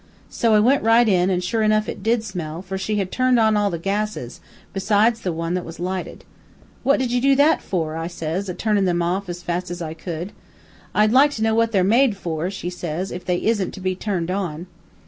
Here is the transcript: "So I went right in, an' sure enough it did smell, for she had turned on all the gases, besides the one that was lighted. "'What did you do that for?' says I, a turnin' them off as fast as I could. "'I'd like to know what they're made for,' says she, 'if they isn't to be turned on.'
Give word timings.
"So 0.31 0.55
I 0.55 0.59
went 0.59 0.81
right 0.81 1.07
in, 1.07 1.29
an' 1.29 1.41
sure 1.41 1.61
enough 1.61 1.87
it 1.87 2.01
did 2.01 2.23
smell, 2.23 2.63
for 2.63 2.75
she 2.75 2.95
had 2.95 3.11
turned 3.11 3.37
on 3.39 3.55
all 3.55 3.69
the 3.69 3.77
gases, 3.77 4.41
besides 4.73 5.21
the 5.21 5.31
one 5.31 5.53
that 5.53 5.63
was 5.63 5.79
lighted. 5.79 6.25
"'What 6.81 6.97
did 6.97 7.11
you 7.11 7.21
do 7.21 7.35
that 7.35 7.61
for?' 7.61 8.09
says 8.09 8.49
I, 8.49 8.53
a 8.53 8.55
turnin' 8.55 8.85
them 8.85 9.03
off 9.03 9.29
as 9.29 9.43
fast 9.43 9.69
as 9.69 9.79
I 9.79 9.93
could. 9.93 10.31
"'I'd 10.95 11.11
like 11.11 11.29
to 11.33 11.43
know 11.43 11.53
what 11.53 11.71
they're 11.71 11.83
made 11.83 12.17
for,' 12.17 12.49
says 12.49 13.07
she, 13.09 13.15
'if 13.15 13.23
they 13.25 13.37
isn't 13.43 13.75
to 13.75 13.79
be 13.79 13.93
turned 13.93 14.31
on.' 14.31 14.65